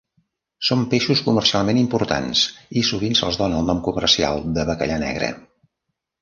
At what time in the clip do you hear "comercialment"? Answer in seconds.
1.27-1.79